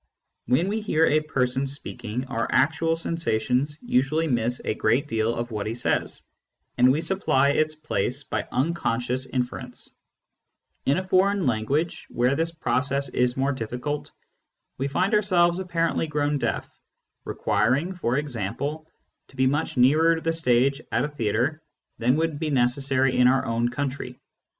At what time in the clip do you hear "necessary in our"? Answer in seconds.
22.49-23.45